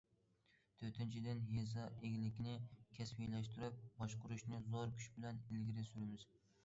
تۆتىنچىدىن، 0.83 1.43
يېزا 1.57 1.83
ئىگىلىكىنى 1.97 2.55
كەسىپلەشتۈرۈپ 2.97 3.85
باشقۇرۇشنى 4.01 4.63
زور 4.73 4.95
كۈچ 4.97 5.11
بىلەن 5.19 5.43
ئىلگىرى 5.45 5.85
سۈرىمىز. 5.93 6.27